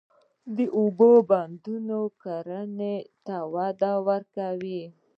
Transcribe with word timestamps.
د 0.55 0.57
اوبو 0.77 1.11
بندونه 1.29 1.97
کرنې 2.21 2.95
ته 3.25 3.37
وده 3.53 3.93
ورکوي. 4.07 4.83